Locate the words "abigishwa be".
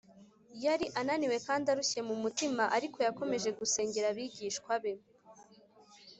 4.09-4.93